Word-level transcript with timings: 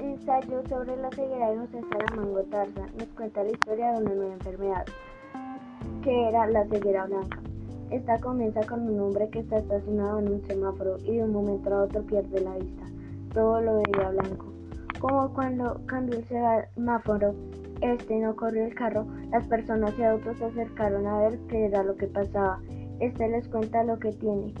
ensayo 0.00 0.62
sobre 0.68 0.96
la 0.98 1.08
ceguera 1.12 1.50
de 1.50 1.58
José 1.60 1.80
Salamango 1.88 2.42
Tarza 2.50 2.86
nos 2.98 3.08
cuenta 3.16 3.42
la 3.42 3.52
historia 3.52 3.92
de 3.92 4.02
una 4.02 4.14
nueva 4.14 4.34
enfermedad, 4.34 4.84
que 6.02 6.28
era 6.28 6.46
la 6.48 6.66
ceguera 6.66 7.06
blanca. 7.06 7.40
Esta 7.90 8.18
comienza 8.20 8.60
con 8.66 8.86
un 8.86 9.00
hombre 9.00 9.30
que 9.30 9.38
está 9.38 9.56
estacionado 9.56 10.18
en 10.18 10.30
un 10.30 10.46
semáforo 10.46 10.98
y 10.98 11.16
de 11.16 11.24
un 11.24 11.32
momento 11.32 11.74
a 11.74 11.84
otro 11.84 12.02
pierde 12.02 12.42
la 12.42 12.54
vista. 12.56 12.82
Todo 13.32 13.62
lo 13.62 13.76
veía 13.76 14.10
blanco. 14.10 14.52
Como 15.00 15.32
cuando 15.32 15.80
cambió 15.86 16.18
el 16.18 16.26
semáforo, 16.74 17.34
este 17.80 18.20
no 18.20 18.36
corrió 18.36 18.66
el 18.66 18.74
carro, 18.74 19.06
las 19.30 19.46
personas 19.46 19.98
y 19.98 20.02
autos 20.02 20.36
se 20.36 20.44
acercaron 20.44 21.06
a 21.06 21.18
ver 21.18 21.38
qué 21.48 21.64
era 21.64 21.82
lo 21.82 21.96
que 21.96 22.08
pasaba. 22.08 22.60
Este 23.00 23.26
les 23.28 23.48
cuenta 23.48 23.84
lo 23.84 23.98
que 23.98 24.12
tiene 24.12 24.52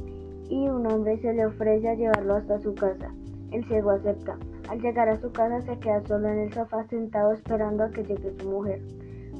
y 0.48 0.68
un 0.68 0.90
hombre 0.90 1.18
se 1.18 1.34
le 1.34 1.44
ofrece 1.44 1.90
a 1.90 1.94
llevarlo 1.94 2.36
hasta 2.36 2.58
su 2.58 2.74
casa. 2.74 3.12
El 3.52 3.64
ciego 3.66 3.90
acepta. 3.90 4.36
Al 4.70 4.80
llegar 4.80 5.08
a 5.10 5.20
su 5.20 5.30
casa 5.30 5.60
se 5.60 5.78
queda 5.78 6.02
solo 6.06 6.28
en 6.28 6.38
el 6.38 6.52
sofá 6.54 6.84
sentado 6.88 7.32
esperando 7.32 7.84
a 7.84 7.90
que 7.90 8.02
llegue 8.02 8.32
su 8.38 8.48
mujer. 8.48 8.80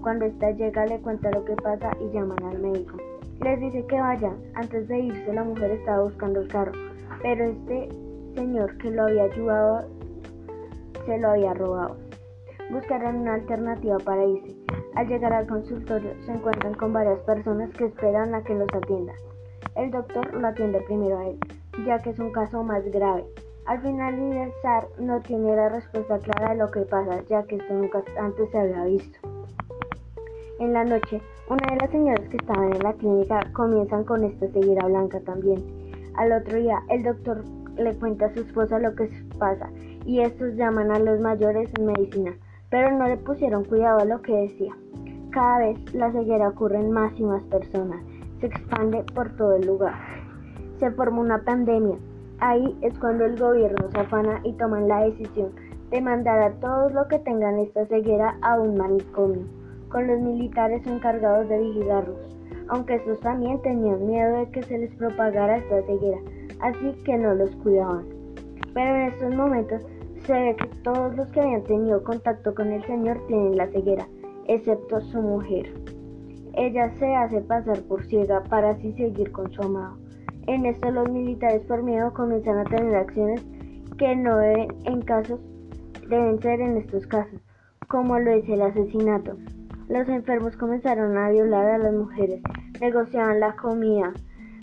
Cuando 0.03 0.27
ésta 0.27 0.51
llega 0.51 0.85
le 0.85 1.01
cuenta 1.01 1.31
lo 1.31 1.45
que 1.45 1.57
pasa 1.57 1.91
y 1.99 2.13
llaman 2.13 2.43
al 2.45 2.59
médico. 2.59 2.99
Les 3.41 3.59
dice 3.59 3.87
que 3.87 3.99
vayan. 3.99 4.37
Antes 4.55 4.87
de 4.89 4.99
irse 5.01 5.33
la 5.33 5.45
mujer 5.45 5.71
estaba 5.71 6.03
buscando 6.03 6.41
el 6.41 6.49
carro, 6.49 6.73
pero 7.23 7.45
este 7.45 7.89
señor 8.35 8.77
que 8.79 8.91
lo 8.91 9.05
había 9.05 9.25
ayudado 9.25 9.89
se 11.07 11.19
lo 11.19 11.31
había 11.31 11.55
robado. 11.55 11.97
Buscarán 12.71 13.17
una 13.17 13.35
alternativa 13.35 13.99
para 13.99 14.25
irse. 14.25 14.57
Al 14.95 15.09
llegar 15.09 15.33
al 15.33 15.47
consultorio 15.47 16.11
se 16.27 16.33
encuentran 16.33 16.75
con 16.75 16.93
varias 16.93 17.21
personas 17.21 17.71
que 17.71 17.87
esperan 17.87 18.35
a 18.35 18.45
que 18.45 18.55
los 18.55 18.69
atiendan. 18.75 19.17
El 19.75 19.91
doctor 19.91 20.35
lo 20.35 20.47
atiende 20.47 20.83
primero 20.83 21.19
a 21.19 21.29
él, 21.29 21.39
ya 21.87 21.99
que 21.99 22.11
es 22.11 22.19
un 22.19 22.31
caso 22.31 22.63
más 22.63 22.85
grave. 22.91 23.25
Al 23.65 23.81
finalizar 23.81 24.89
no 24.99 25.21
tiene 25.21 25.55
la 25.55 25.69
respuesta 25.69 26.19
clara 26.19 26.51
de 26.51 26.59
lo 26.59 26.71
que 26.73 26.81
pasa, 26.81 27.23
ya 27.29 27.45
que 27.45 27.57
esto 27.57 27.73
nunca 27.73 28.03
antes 28.19 28.51
se 28.51 28.59
había 28.59 28.85
visto. 28.85 29.21
En 30.59 30.73
la 30.73 30.85
noche, 30.85 31.23
una 31.49 31.65
de 31.71 31.77
las 31.77 31.91
señoras 31.91 32.29
que 32.29 32.39
estaban 32.39 32.73
en 32.75 32.83
la 32.83 32.93
clínica 32.95 33.41
comienzan 33.53 34.03
con 34.03 34.25
esta 34.25 34.49
ceguera 34.49 34.87
blanca 34.87 35.21
también. 35.21 35.63
Al 36.17 36.33
otro 36.33 36.59
día, 36.59 36.83
el 36.91 37.05
doctor 37.05 37.45
le 37.77 37.95
cuenta 37.95 38.27
a 38.27 38.35
su 38.35 38.41
esposa 38.41 38.81
lo 38.81 38.97
que 38.97 39.09
pasa 39.39 39.71
y 40.05 40.21
estos 40.21 40.57
llaman 40.57 40.91
a 40.91 40.99
los 40.99 41.21
mayores 41.21 41.71
en 41.79 41.87
medicina, 41.87 42.33
pero 42.69 42.91
no 42.91 43.07
le 43.07 43.17
pusieron 43.17 43.65
cuidado 43.65 44.01
a 44.01 44.05
lo 44.05 44.21
que 44.23 44.33
decía. 44.33 44.77
Cada 45.31 45.59
vez 45.59 45.95
la 45.95 46.11
ceguera 46.11 46.49
ocurre 46.49 46.81
en 46.81 46.91
más 46.91 47.13
y 47.17 47.23
más 47.23 47.45
personas, 47.45 48.03
se 48.41 48.47
expande 48.47 49.05
por 49.15 49.31
todo 49.37 49.55
el 49.55 49.67
lugar. 49.67 49.95
Se 50.81 50.91
forma 50.91 51.21
una 51.21 51.45
pandemia 51.45 51.97
Ahí 52.45 52.77
es 52.81 52.99
cuando 52.99 53.25
el 53.25 53.39
gobierno 53.39 53.89
se 53.93 54.01
afana 54.01 54.41
y 54.43 54.53
toman 54.55 54.89
la 54.89 55.05
decisión 55.05 55.53
de 55.91 56.01
mandar 56.01 56.41
a 56.41 56.51
todos 56.55 56.93
los 56.93 57.07
que 57.07 57.21
tengan 57.21 57.61
esta 57.61 57.87
ceguera 57.87 58.37
a 58.43 58.59
un 58.59 58.77
manicomio, 58.77 59.45
con 59.89 60.09
los 60.09 60.19
militares 60.19 60.85
encargados 60.85 61.49
de 61.49 61.61
vigilarlos, 61.61 62.19
aunque 62.67 62.97
estos 62.97 63.21
también 63.21 63.63
tenían 63.63 64.05
miedo 64.09 64.39
de 64.39 64.51
que 64.51 64.61
se 64.65 64.77
les 64.77 64.93
propagara 64.97 65.59
esta 65.59 65.83
ceguera, 65.83 66.19
así 66.59 66.93
que 67.05 67.17
no 67.17 67.33
los 67.33 67.55
cuidaban. 67.63 68.07
Pero 68.75 68.97
en 68.97 69.03
estos 69.03 69.37
momentos 69.37 69.87
se 70.27 70.33
ve 70.33 70.57
que 70.57 70.67
todos 70.83 71.15
los 71.15 71.29
que 71.29 71.43
habían 71.43 71.63
tenido 71.63 72.03
contacto 72.03 72.57
con 72.57 72.73
el 72.73 72.85
Señor 72.87 73.25
tienen 73.29 73.57
la 73.57 73.69
ceguera, 73.69 74.09
excepto 74.49 75.01
su 75.01 75.23
mujer. 75.23 75.73
Ella 76.55 76.91
se 76.99 77.15
hace 77.15 77.41
pasar 77.43 77.81
por 77.83 78.05
ciega 78.07 78.43
para 78.43 78.71
así 78.71 78.93
seguir 78.95 79.31
con 79.31 79.49
su 79.53 79.63
amado. 79.63 80.02
En 80.47 80.67
esto 80.67 80.91
los 80.91 81.09
militares 81.09 81.63
por 81.67 81.83
miedo 81.83 82.13
comienzan 82.13 82.59
a 82.59 82.65
tener 82.65 82.95
acciones 82.95 83.45
que 83.99 84.17
no 84.17 84.39
deben 84.39 84.69
en 84.85 85.03
casos 85.03 85.41
deben 86.09 86.41
ser 86.41 86.61
en 86.61 86.77
estos 86.77 87.07
casos, 87.07 87.41
como 87.89 88.19
lo 88.19 88.31
es 88.33 88.49
el 88.49 88.63
asesinato. 88.63 89.37
Los 89.89 90.09
enfermos 90.09 90.57
comenzaron 90.57 91.17
a 91.17 91.31
violar 91.31 91.67
a 91.67 91.79
las 91.79 91.95
mujeres, 91.95 92.43
negociaban 92.81 93.41
la 93.41 93.55
comida, 93.57 94.13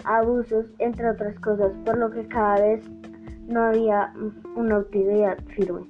abusos, 0.04 0.66
entre 0.80 1.10
otras 1.10 1.40
cosas, 1.40 1.72
por 1.86 1.98
lo 1.98 2.12
que 2.12 2.28
cada 2.28 2.60
vez 2.62 2.84
no 3.48 3.64
había 3.64 4.14
una 4.56 4.80
utilidad 4.80 5.38
firme. 5.56 5.82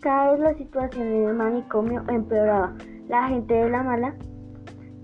Cada 0.00 0.32
vez 0.32 0.40
la 0.40 0.54
situación 0.54 1.06
en 1.06 1.28
el 1.28 1.34
manicomio 1.34 2.02
empeoraba. 2.08 2.74
La 3.08 3.28
gente 3.28 3.54
de 3.54 3.70
la 3.70 3.82
mala 3.82 4.14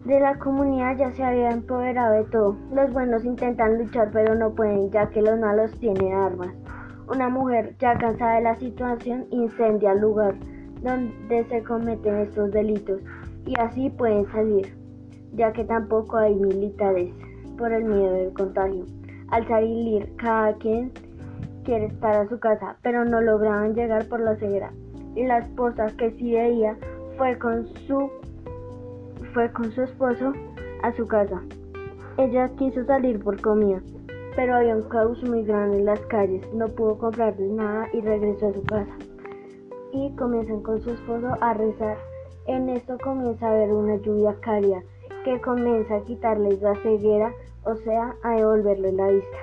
de 0.05 0.21
la 0.21 0.39
comunidad 0.39 0.97
ya 0.97 1.13
se 1.13 1.25
había 1.25 1.51
empoderado 1.51 2.15
de 2.15 2.25
todo. 2.31 2.57
Los 2.73 2.93
buenos 2.93 3.25
intentan 3.25 3.79
luchar 3.79 4.11
pero 4.13 4.35
no 4.35 4.55
pueden 4.55 4.91
ya 4.91 5.09
que 5.09 5.23
los 5.23 5.39
malos 5.39 5.73
tienen 5.81 6.15
armas. 6.15 6.55
Una 7.11 7.29
mujer 7.29 7.75
ya 7.79 7.97
cansada 7.97 8.37
de 8.37 8.43
la 8.43 8.57
situación 8.57 9.27
incendia 9.31 9.93
el 9.93 10.01
lugar 10.01 10.35
donde 10.83 11.45
se 11.49 11.63
cometen 11.63 12.17
estos 12.17 12.51
delitos 12.53 13.01
y 13.47 13.59
así 13.59 13.91
pueden 13.91 14.31
salir, 14.31 14.75
ya 15.33 15.53
que 15.53 15.65
tampoco 15.65 16.19
hay 16.19 16.35
militares 16.35 17.13
por 17.57 17.73
el 17.73 17.85
miedo 17.85 18.13
del 18.13 18.33
contagio. 18.33 18.85
Al 19.31 19.47
salir 19.49 20.15
cada 20.17 20.55
quien 20.55 20.93
quiere 21.65 21.87
estar 21.87 22.15
a 22.15 22.29
su 22.29 22.39
casa, 22.39 22.77
pero 22.83 23.05
no 23.05 23.21
lograban 23.21 23.75
llegar 23.75 24.07
por 24.07 24.21
la 24.21 24.37
ceguera. 24.37 24.71
Y 25.15 25.25
la 25.25 25.39
esposa 25.39 25.87
que 25.99 26.11
sí 26.13 26.33
veía 26.33 26.77
fue 27.17 27.39
con 27.39 27.67
su 27.87 28.11
fue 29.39 29.53
con 29.53 29.71
su 29.71 29.83
esposo 29.83 30.33
a 30.83 30.93
su 30.97 31.07
casa. 31.07 31.41
Ella 32.17 32.49
quiso 32.59 32.85
salir 32.87 33.23
por 33.23 33.41
comida, 33.41 33.81
pero 34.35 34.57
había 34.57 34.75
un 34.75 34.83
caos 34.89 35.23
muy 35.23 35.45
grande 35.45 35.79
en 35.79 35.85
las 35.85 36.01
calles, 36.07 36.43
no 36.53 36.67
pudo 36.67 36.99
comprarles 36.99 37.49
nada 37.53 37.87
y 37.93 38.01
regresó 38.01 38.49
a 38.49 38.53
su 38.53 38.65
casa. 38.65 38.91
Y 39.93 40.11
comienzan 40.17 40.61
con 40.63 40.81
su 40.81 40.91
esposo 40.91 41.37
a 41.41 41.55
rezar. 41.55 41.99
En 42.49 42.69
esto 42.69 42.99
comienza 42.99 43.47
a 43.47 43.51
haber 43.51 43.71
una 43.71 43.95
lluvia 43.99 44.35
cálida 44.41 44.83
que 45.25 45.41
comienza 45.41 45.95
a 45.95 46.03
quitarles 46.03 46.61
la 46.61 46.75
ceguera, 46.83 47.33
o 47.63 47.77
sea, 47.77 48.17
a 48.25 48.33
devolverles 48.33 48.95
la 48.95 49.07
vista. 49.07 49.39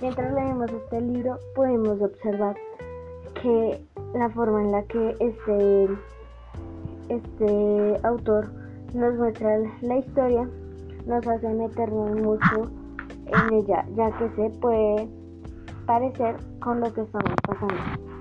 Mientras 0.00 0.32
leemos 0.32 0.70
este 0.70 1.00
libro 1.00 1.36
podemos 1.56 2.00
observar 2.00 2.54
que 3.42 3.84
la 4.14 4.30
forma 4.30 4.62
en 4.62 4.70
la 4.70 4.84
que 4.84 5.16
este, 5.18 5.88
este 7.08 7.96
autor 8.04 8.59
nos 8.94 9.14
muestra 9.16 9.58
la 9.82 9.96
historia, 9.96 10.48
nos 11.06 11.26
hace 11.26 11.48
meternos 11.48 12.20
mucho 12.20 12.70
en 13.26 13.54
ella, 13.54 13.84
ya 13.96 14.10
que 14.18 14.28
se 14.36 14.50
puede 14.58 15.08
parecer 15.86 16.36
con 16.60 16.80
lo 16.80 16.92
que 16.92 17.02
estamos 17.02 17.34
pasando. 17.46 18.19